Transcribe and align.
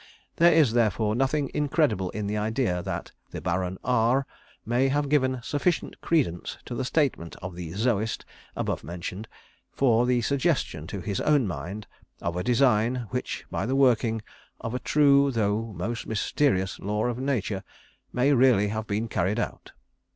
There 0.37 0.51
is, 0.51 0.73
therefore, 0.73 1.13
nothing 1.13 1.51
incredible 1.53 2.09
in 2.09 2.25
the 2.25 2.35
idea 2.35 2.81
that 2.81 3.11
the 3.29 3.39
Baron 3.39 3.77
R 3.83 4.25
may 4.65 4.87
have 4.87 5.09
given 5.09 5.39
sufficient 5.43 6.01
credence 6.01 6.57
to 6.65 6.73
the 6.73 6.83
statement 6.83 7.35
of 7.35 7.53
the 7.53 7.73
'Zoist,' 7.73 8.25
above 8.55 8.83
mentioned, 8.83 9.27
for 9.71 10.07
the 10.07 10.21
suggestion 10.23 10.87
to 10.87 11.01
his 11.01 11.21
own 11.21 11.45
mind 11.45 11.85
of 12.19 12.35
a 12.35 12.43
design, 12.43 13.05
which 13.11 13.45
by 13.51 13.67
the 13.67 13.75
working 13.75 14.23
of 14.59 14.73
a 14.73 14.79
true, 14.79 15.29
though 15.29 15.71
most 15.77 16.07
mysterious, 16.07 16.79
law 16.79 17.05
of 17.05 17.19
Nature, 17.19 17.63
may 18.11 18.33
really 18.33 18.69
have 18.69 18.87
been 18.87 19.07
carried 19.07 19.37
out. 19.37 19.71